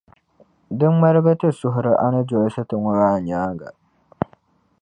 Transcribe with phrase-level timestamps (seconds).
[0.77, 3.69] Di ŋmalgi ti suhiri A ni dolsi ti ŋɔ maa nyaaŋa.